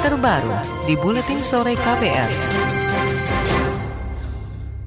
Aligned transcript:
terbaru 0.00 0.56
di 0.88 0.96
Buletin 0.96 1.44
Sore 1.44 1.76
KPR. 1.76 2.32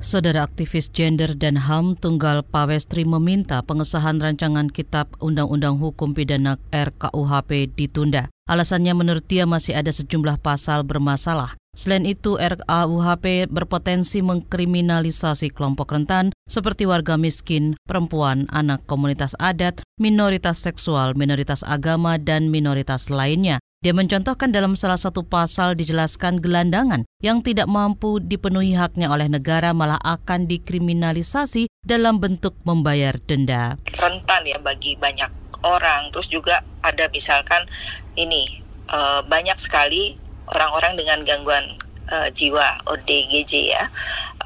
Saudara 0.01 0.41
aktivis 0.41 0.89
gender 0.89 1.37
dan 1.37 1.53
HAM 1.53 2.01
Tunggal 2.01 2.41
Pawestri 2.41 3.05
meminta 3.05 3.61
pengesahan 3.61 4.17
rancangan 4.17 4.73
Kitab 4.73 5.13
Undang-Undang 5.21 5.77
Hukum 5.77 6.17
Pidana 6.17 6.57
RKUHP 6.73 7.77
ditunda. 7.77 8.33
Alasannya 8.49 8.97
menurut 8.97 9.23
dia 9.29 9.45
masih 9.45 9.77
ada 9.77 9.93
sejumlah 9.93 10.41
pasal 10.41 10.81
bermasalah. 10.81 11.55
Selain 11.77 12.09
itu, 12.09 12.35
RKUHP 12.41 13.53
berpotensi 13.53 14.25
mengkriminalisasi 14.25 15.53
kelompok 15.53 15.93
rentan 15.93 16.33
seperti 16.49 16.89
warga 16.89 17.21
miskin, 17.21 17.77
perempuan, 17.85 18.49
anak 18.49 18.81
komunitas 18.89 19.37
adat, 19.37 19.85
minoritas 20.01 20.61
seksual, 20.61 21.13
minoritas 21.13 21.61
agama, 21.61 22.17
dan 22.17 22.49
minoritas 22.49 23.13
lainnya. 23.13 23.61
Dia 23.83 23.91
mencontohkan 23.91 24.55
dalam 24.55 24.79
salah 24.79 24.95
satu 24.95 25.27
pasal 25.27 25.75
dijelaskan 25.75 26.39
gelandangan 26.39 27.03
yang 27.19 27.43
tidak 27.43 27.67
mampu 27.67 28.23
dipenuhi 28.23 28.79
haknya 28.79 29.11
oleh 29.11 29.27
negara 29.27 29.75
malah 29.75 29.99
akan 29.99 30.47
dikriminalisasi 30.47 31.67
dalam 31.83 32.15
bentuk 32.23 32.55
membayar 32.63 33.19
denda. 33.19 33.75
Rentan 33.91 34.47
ya 34.47 34.55
bagi 34.63 34.95
banyak 34.95 35.27
orang. 35.67 36.15
Terus 36.15 36.31
juga 36.31 36.63
ada 36.79 37.11
misalkan 37.11 37.67
ini 38.15 38.63
uh, 38.87 39.19
banyak 39.27 39.59
sekali 39.59 40.15
orang-orang 40.47 40.95
dengan 40.95 41.19
gangguan 41.27 41.75
uh, 42.07 42.31
jiwa 42.31 42.87
ODGJ 42.87 43.53
ya. 43.67 43.91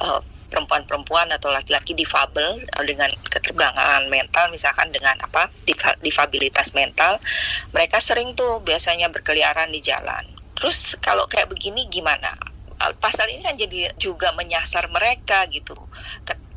Uh, 0.02 0.18
perempuan-perempuan 0.48 1.28
atau 1.36 1.52
laki-laki 1.52 1.94
difabel 1.94 2.64
eh, 2.64 2.86
dengan 2.88 3.12
keterbelakangan 3.28 4.08
mental 4.08 4.48
misalkan 4.50 4.90
dengan 4.90 5.16
apa 5.20 5.52
difabilitas 6.00 6.72
mental 6.72 7.20
mereka 7.76 8.00
sering 8.00 8.34
tuh 8.34 8.64
biasanya 8.64 9.12
berkeliaran 9.12 9.70
di 9.72 9.84
jalan. 9.84 10.24
Terus 10.58 10.98
kalau 11.04 11.30
kayak 11.30 11.54
begini 11.54 11.86
gimana? 11.92 12.34
Pasal 13.02 13.30
ini 13.34 13.42
kan 13.42 13.58
jadi 13.58 13.94
juga 13.98 14.34
menyasar 14.38 14.86
mereka 14.90 15.46
gitu 15.50 15.74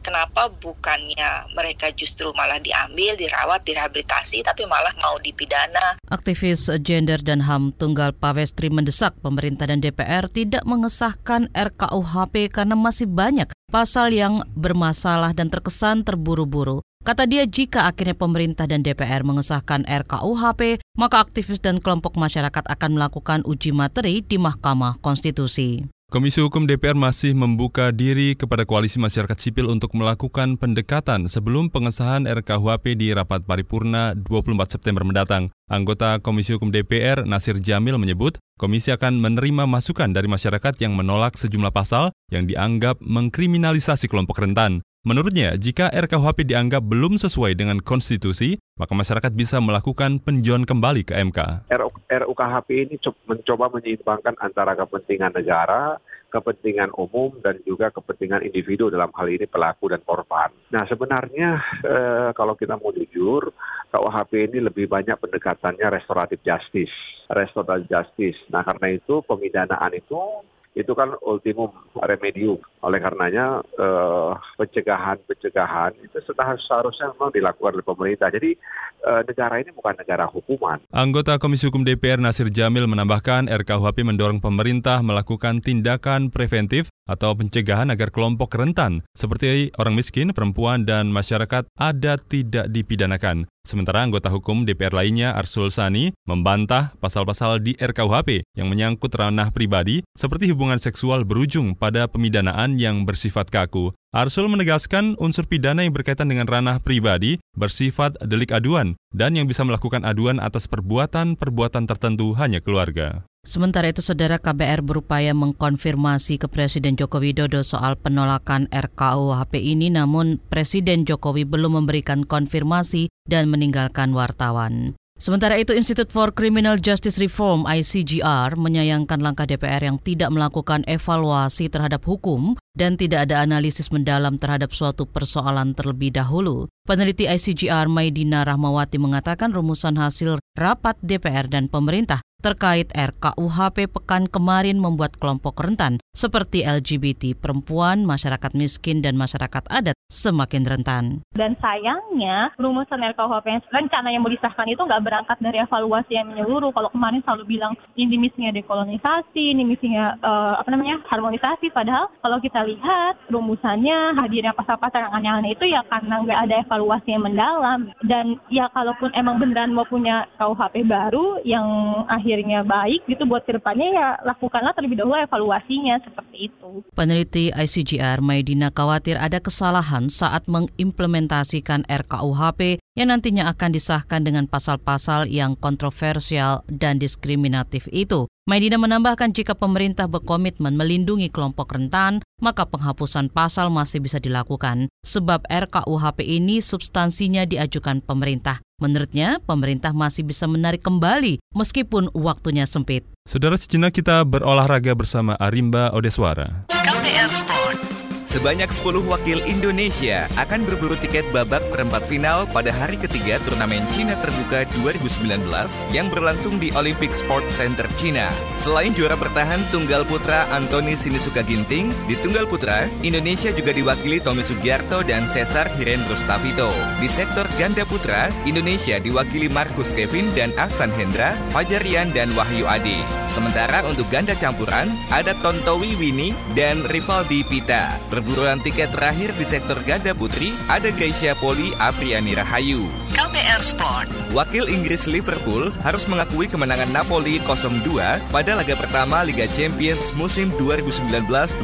kenapa 0.00 0.52
bukannya 0.60 1.52
mereka 1.54 1.92
justru 1.94 2.32
malah 2.36 2.58
diambil, 2.60 3.16
dirawat, 3.16 3.64
direhabilitasi, 3.64 4.44
tapi 4.44 4.66
malah 4.66 4.92
mau 5.00 5.16
dipidana. 5.20 6.00
Aktivis 6.10 6.68
gender 6.82 7.20
dan 7.22 7.44
HAM 7.46 7.72
Tunggal 7.76 8.16
Pawestri 8.16 8.68
mendesak 8.68 9.16
pemerintah 9.22 9.70
dan 9.70 9.78
DPR 9.80 10.26
tidak 10.28 10.66
mengesahkan 10.66 11.48
RKUHP 11.54 12.50
karena 12.50 12.74
masih 12.74 13.06
banyak 13.06 13.48
pasal 13.70 14.10
yang 14.10 14.42
bermasalah 14.58 15.30
dan 15.32 15.48
terkesan 15.48 16.02
terburu-buru. 16.02 16.82
Kata 17.00 17.24
dia, 17.24 17.48
jika 17.48 17.88
akhirnya 17.88 18.12
pemerintah 18.12 18.68
dan 18.68 18.84
DPR 18.84 19.24
mengesahkan 19.24 19.88
RKUHP, 19.88 20.84
maka 21.00 21.24
aktivis 21.24 21.56
dan 21.56 21.80
kelompok 21.80 22.20
masyarakat 22.20 22.60
akan 22.60 22.90
melakukan 22.92 23.40
uji 23.48 23.72
materi 23.72 24.20
di 24.20 24.36
Mahkamah 24.36 25.00
Konstitusi. 25.00 25.80
Komisi 26.10 26.42
Hukum 26.42 26.66
DPR 26.66 26.98
masih 26.98 27.38
membuka 27.38 27.94
diri 27.94 28.34
kepada 28.34 28.66
koalisi 28.66 28.98
masyarakat 28.98 29.38
sipil 29.38 29.70
untuk 29.70 29.94
melakukan 29.94 30.58
pendekatan 30.58 31.30
sebelum 31.30 31.70
pengesahan 31.70 32.26
RKUHP 32.26 32.98
di 32.98 33.14
rapat 33.14 33.46
paripurna 33.46 34.18
24 34.18 34.74
September 34.74 35.06
mendatang. 35.06 35.54
Anggota 35.70 36.18
Komisi 36.18 36.50
Hukum 36.50 36.74
DPR 36.74 37.22
Nasir 37.22 37.62
Jamil 37.62 37.94
menyebut, 37.94 38.42
komisi 38.58 38.90
akan 38.90 39.22
menerima 39.22 39.70
masukan 39.70 40.10
dari 40.10 40.26
masyarakat 40.26 40.82
yang 40.82 40.98
menolak 40.98 41.38
sejumlah 41.38 41.70
pasal 41.70 42.10
yang 42.34 42.50
dianggap 42.50 42.98
mengkriminalisasi 42.98 44.10
kelompok 44.10 44.42
rentan. 44.42 44.82
Menurutnya, 45.00 45.56
jika 45.56 45.88
RKUHP 45.88 46.44
dianggap 46.44 46.84
belum 46.84 47.16
sesuai 47.16 47.56
dengan 47.56 47.80
konstitusi, 47.80 48.60
maka 48.76 48.92
masyarakat 48.92 49.32
bisa 49.32 49.56
melakukan 49.56 50.20
penjualan 50.20 50.60
kembali 50.60 51.08
ke 51.08 51.16
MK. 51.16 51.72
RUKHP 52.04 52.68
ini 52.84 53.00
mencoba 53.24 53.72
menyeimbangkan 53.72 54.36
antara 54.36 54.76
kepentingan 54.76 55.32
negara, 55.32 55.96
kepentingan 56.28 56.92
umum, 57.00 57.32
dan 57.40 57.56
juga 57.64 57.88
kepentingan 57.88 58.44
individu 58.44 58.92
dalam 58.92 59.08
hal 59.16 59.24
ini 59.32 59.48
pelaku 59.48 59.88
dan 59.88 60.04
korban. 60.04 60.52
Nah 60.68 60.84
sebenarnya 60.84 61.64
eh, 61.80 62.30
kalau 62.36 62.52
kita 62.52 62.76
mau 62.76 62.92
jujur, 62.92 63.56
KUHP 63.88 64.52
ini 64.52 64.58
lebih 64.60 64.84
banyak 64.84 65.16
pendekatannya 65.16 65.96
restoratif 65.96 66.44
justice. 66.44 66.92
Restoratif 67.32 67.88
justice. 67.88 68.36
Nah 68.52 68.60
karena 68.68 68.92
itu 68.92 69.24
pemidanaan 69.24 69.96
itu 69.96 70.44
itu 70.80 70.92
kan 70.96 71.14
ultimum 71.22 71.70
remedium. 71.94 72.58
Oleh 72.80 72.98
karenanya 72.98 73.60
eh, 73.76 74.32
pencegahan-pencegahan 74.56 76.00
itu 76.00 76.18
seharusnya 76.64 77.12
memang 77.14 77.30
dilakukan 77.30 77.76
oleh 77.76 77.86
pemerintah. 77.86 78.32
Jadi 78.32 78.56
eh, 79.04 79.22
negara 79.28 79.60
ini 79.60 79.70
bukan 79.70 79.94
negara 80.00 80.24
hukuman. 80.24 80.80
Anggota 80.90 81.36
Komisi 81.36 81.68
Hukum 81.68 81.84
DPR 81.84 82.18
Nasir 82.18 82.48
Jamil 82.48 82.88
menambahkan 82.88 83.52
RKUHP 83.52 84.02
mendorong 84.08 84.40
pemerintah 84.40 85.04
melakukan 85.04 85.60
tindakan 85.60 86.32
preventif 86.32 86.88
atau 87.10 87.34
pencegahan 87.34 87.90
agar 87.90 88.14
kelompok 88.14 88.54
rentan 88.54 89.02
seperti 89.18 89.74
orang 89.76 89.98
miskin, 89.98 90.30
perempuan, 90.30 90.86
dan 90.86 91.10
masyarakat 91.10 91.66
adat 91.74 92.22
tidak 92.30 92.70
dipidanakan. 92.70 93.50
Sementara 93.60 94.00
anggota 94.00 94.32
hukum 94.32 94.64
DPR 94.64 94.96
lainnya 94.96 95.36
Arsul 95.36 95.68
Sani 95.68 96.16
membantah 96.24 96.96
pasal-pasal 96.96 97.60
di 97.60 97.76
RKUHP 97.76 98.42
yang 98.56 98.72
menyangkut 98.72 99.12
ranah 99.12 99.52
pribadi 99.52 100.00
seperti 100.16 100.48
hubungan 100.48 100.80
seksual 100.80 101.28
berujung 101.28 101.76
pada 101.76 102.08
pemidanaan 102.08 102.80
yang 102.80 103.04
bersifat 103.04 103.52
kaku. 103.52 103.92
Arsul 104.10 104.50
menegaskan 104.50 105.14
unsur 105.20 105.46
pidana 105.46 105.86
yang 105.86 105.94
berkaitan 105.94 106.26
dengan 106.26 106.48
ranah 106.48 106.82
pribadi 106.82 107.38
bersifat 107.54 108.18
delik 108.24 108.50
aduan 108.50 108.98
dan 109.14 109.36
yang 109.38 109.46
bisa 109.46 109.62
melakukan 109.62 110.02
aduan 110.02 110.42
atas 110.42 110.66
perbuatan-perbuatan 110.66 111.84
tertentu 111.86 112.34
hanya 112.34 112.58
keluarga. 112.58 113.29
Sementara 113.40 113.88
itu, 113.88 114.04
Saudara 114.04 114.36
KBR 114.36 114.84
berupaya 114.84 115.32
mengkonfirmasi 115.32 116.44
ke 116.44 116.46
Presiden 116.52 117.00
Joko 117.00 117.24
Widodo 117.24 117.64
soal 117.64 117.96
penolakan 117.96 118.68
RKUHP 118.68 119.56
ini, 119.56 119.88
namun 119.88 120.36
Presiden 120.52 121.08
Jokowi 121.08 121.48
belum 121.48 121.80
memberikan 121.80 122.28
konfirmasi 122.28 123.08
dan 123.24 123.48
meninggalkan 123.48 124.12
wartawan. 124.12 124.92
Sementara 125.20 125.56
itu, 125.56 125.72
Institute 125.76 126.12
for 126.12 126.32
Criminal 126.32 126.80
Justice 126.80 127.16
Reform 127.20 127.68
(ICGR) 127.68 128.56
menyayangkan 128.60 129.20
langkah 129.20 129.44
DPR 129.44 129.88
yang 129.88 130.00
tidak 130.00 130.32
melakukan 130.32 130.80
evaluasi 130.88 131.68
terhadap 131.68 132.04
hukum 132.08 132.56
dan 132.76 132.96
tidak 132.96 133.28
ada 133.28 133.44
analisis 133.44 133.92
mendalam 133.92 134.40
terhadap 134.40 134.72
suatu 134.72 135.04
persoalan 135.04 135.76
terlebih 135.76 136.12
dahulu. 136.12 136.68
Peneliti 136.88 137.28
ICGR 137.28 137.88
Maidina 137.88 138.48
Rahmawati 138.48 138.96
mengatakan 138.96 139.52
rumusan 139.52 140.00
hasil 140.00 140.40
rapat 140.56 140.96
DPR 141.04 141.52
dan 141.52 141.68
pemerintah 141.68 142.24
terkait 142.40 142.88
RKUHP 142.96 143.86
pekan 143.92 144.26
kemarin 144.26 144.80
membuat 144.80 145.14
kelompok 145.20 145.60
rentan 145.60 145.99
seperti 146.16 146.64
LGBT, 146.64 147.36
perempuan, 147.36 148.02
masyarakat 148.08 148.56
miskin, 148.56 149.04
dan 149.04 149.14
masyarakat 149.14 149.68
adat 149.68 149.94
semakin 150.10 150.66
rentan. 150.66 151.04
Dan 151.36 151.54
sayangnya 151.62 152.50
rumusan 152.58 152.98
RKUHP 153.14 153.46
yang 153.46 153.62
rencananya 153.70 154.18
mau 154.18 154.32
disahkan 154.32 154.66
itu 154.66 154.82
nggak 154.82 155.04
berangkat 155.06 155.38
dari 155.38 155.62
evaluasi 155.62 156.18
yang 156.18 156.34
menyeluruh. 156.34 156.74
Kalau 156.74 156.90
kemarin 156.90 157.22
selalu 157.22 157.44
bilang 157.46 157.78
ini 157.94 158.18
misinya 158.18 158.50
dekolonisasi, 158.50 159.54
ini 159.54 159.62
misinya 159.62 160.18
uh, 160.18 160.58
apa 160.58 160.68
namanya 160.74 160.98
harmonisasi. 161.06 161.70
Padahal 161.70 162.10
kalau 162.18 162.42
kita 162.42 162.66
lihat 162.66 163.14
rumusannya 163.30 164.18
hadirnya 164.18 164.50
pasal-pasal 164.56 165.06
yang 165.06 165.14
aneh-aneh 165.14 165.54
itu 165.54 165.70
ya 165.70 165.86
karena 165.86 166.26
nggak 166.26 166.40
ada 166.50 166.54
evaluasi 166.66 167.08
yang 167.14 167.22
mendalam. 167.22 167.80
Dan 168.02 168.42
ya 168.50 168.66
kalaupun 168.74 169.14
emang 169.14 169.38
beneran 169.38 169.70
mau 169.70 169.86
punya 169.86 170.26
KUHP 170.42 170.82
baru 170.90 171.38
yang 171.46 171.66
akhir 172.10 172.30
akhirnya 172.40 172.64
baik 172.64 173.04
gitu 173.04 173.28
buat 173.28 173.44
ke 173.44 173.60
depannya 173.60 173.92
ya 173.92 174.06
lakukanlah 174.24 174.72
terlebih 174.72 175.04
dahulu 175.04 175.20
evaluasinya 175.20 175.99
seperti 176.02 176.50
itu. 176.52 176.84
Peneliti 176.92 177.52
ICGR 177.54 178.24
Maidina 178.24 178.72
khawatir 178.72 179.20
ada 179.20 179.38
kesalahan 179.38 180.08
saat 180.08 180.48
mengimplementasikan 180.50 181.84
RKUHP 181.86 182.80
yang 182.98 183.14
nantinya 183.14 183.46
akan 183.52 183.70
disahkan 183.70 184.26
dengan 184.26 184.50
pasal-pasal 184.50 185.30
yang 185.30 185.54
kontroversial 185.54 186.66
dan 186.66 186.98
diskriminatif 186.98 187.86
itu. 187.94 188.26
Maidina 188.50 188.82
menambahkan 188.82 189.30
jika 189.30 189.54
pemerintah 189.54 190.10
berkomitmen 190.10 190.74
melindungi 190.74 191.30
kelompok 191.30 191.78
rentan, 191.78 192.18
maka 192.42 192.66
penghapusan 192.66 193.30
pasal 193.30 193.70
masih 193.70 194.02
bisa 194.02 194.18
dilakukan 194.18 194.90
sebab 195.06 195.46
RKUHP 195.46 196.18
ini 196.26 196.58
substansinya 196.58 197.46
diajukan 197.46 198.02
pemerintah. 198.02 198.58
Menurutnya, 198.80 199.38
pemerintah 199.44 199.92
masih 199.92 200.26
bisa 200.26 200.48
menarik 200.48 200.82
kembali 200.82 201.38
meskipun 201.54 202.10
waktunya 202.16 202.64
sempit. 202.64 203.06
Saudara 203.28 203.54
sejenak 203.54 203.94
kita 203.94 204.24
berolahraga 204.26 204.96
bersama 204.96 205.36
Arimba 205.38 205.92
Odeswara. 205.94 206.66
KPR 206.72 207.30
Sport. 207.30 207.89
Sebanyak 208.30 208.70
10 208.70 209.10
wakil 209.10 209.42
Indonesia 209.42 210.30
akan 210.38 210.62
berburu 210.62 210.94
tiket 211.02 211.26
babak 211.34 211.66
perempat 211.66 212.06
final 212.06 212.46
pada 212.46 212.70
hari 212.70 212.94
ketiga 212.94 213.42
turnamen 213.42 213.82
Cina 213.90 214.14
Terbuka 214.22 214.70
2019 214.78 215.50
yang 215.90 216.06
berlangsung 216.14 216.62
di 216.62 216.70
Olympic 216.78 217.10
Sports 217.10 217.58
Center 217.58 217.90
Cina. 217.98 218.30
Selain 218.62 218.94
juara 218.94 219.18
bertahan 219.18 219.58
tunggal 219.74 220.06
putra 220.06 220.46
Antoni 220.54 220.94
Sinisuka 220.94 221.42
Ginting, 221.42 221.90
di 222.06 222.14
tunggal 222.22 222.46
putra, 222.46 222.86
Indonesia 223.02 223.50
juga 223.50 223.74
diwakili 223.74 224.22
Tommy 224.22 224.46
Sugiarto 224.46 225.02
dan 225.02 225.26
Cesar 225.26 225.66
Hiren 225.74 226.06
Rustavito. 226.06 226.70
Di 227.02 227.10
sektor 227.10 227.50
ganda 227.58 227.82
putra, 227.82 228.30
Indonesia 228.46 229.02
diwakili 229.02 229.50
Markus 229.50 229.90
Kevin 229.90 230.30
dan 230.38 230.54
Aksan 230.54 230.94
Hendra, 230.94 231.34
Fajar 231.50 231.82
Rian 231.82 232.14
dan 232.14 232.30
Wahyu 232.38 232.62
Adi. 232.70 233.02
Sementara 233.34 233.86
untuk 233.86 234.06
ganda 234.10 234.34
campuran, 234.38 234.90
ada 235.10 235.34
Tontowi 235.38 235.94
Winnie 235.98 236.34
dan 236.58 236.82
Rivaldi 236.86 237.46
Pita. 237.46 237.94
Perburuan 238.20 238.60
tiket 238.60 238.92
terakhir 238.92 239.32
di 239.40 239.48
sektor 239.48 239.80
ganda 239.88 240.12
putri 240.12 240.52
ada 240.68 240.92
Gracia 240.92 241.32
Poli 241.40 241.72
Apriani 241.80 242.36
Rahayu. 242.36 242.84
KBR 243.16 243.64
Sport. 243.64 244.08
Wakil 244.36 244.68
Inggris 244.68 245.08
Liverpool 245.08 245.72
harus 245.80 246.04
mengakui 246.04 246.44
kemenangan 246.44 246.92
Napoli 246.92 247.40
0-2 247.42 247.80
pada 248.28 248.52
laga 248.54 248.76
pertama 248.76 249.24
Liga 249.24 249.48
Champions 249.56 250.12
musim 250.20 250.52
2019-2020. 250.60 251.56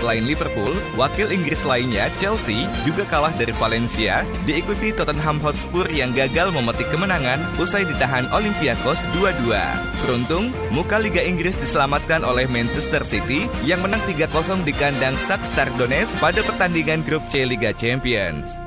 Selain 0.00 0.24
Liverpool, 0.24 0.72
wakil 0.96 1.28
Inggris 1.28 1.62
lainnya 1.68 2.08
Chelsea 2.16 2.64
juga 2.88 3.04
kalah 3.04 3.30
dari 3.36 3.52
Valencia, 3.60 4.24
diikuti 4.48 4.96
Tottenham 4.96 5.38
Hotspur 5.44 5.84
yang 5.92 6.16
gagal 6.16 6.56
memetik 6.56 6.88
kemenangan 6.88 7.44
usai 7.60 7.84
ditahan 7.84 8.26
Olympiakos 8.32 9.04
2-2. 9.12 9.52
Beruntung, 10.08 10.50
muka 10.72 10.98
Liga 11.00 11.20
Inggris 11.20 11.60
diselamatkan 11.60 12.24
oleh 12.24 12.48
Manchester 12.50 13.04
City 13.04 13.46
yang 13.68 13.84
menang 13.84 14.02
3-0 14.08 14.66
di 14.66 14.72
kandang 14.74 15.14
Shakhtar 15.34 15.66
Donetsk 15.74 16.14
pada 16.22 16.46
pertandingan 16.46 17.02
grup 17.02 17.26
C 17.26 17.42
Liga 17.42 17.74
Champions. 17.74 18.63